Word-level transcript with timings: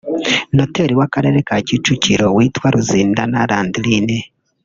noteri 0.55 0.93
w’akarere 0.99 1.39
ka 1.47 1.57
Kicukiro 1.67 2.25
witwa 2.35 2.67
Ruzindana 2.73 3.39
Landrine 3.49 4.17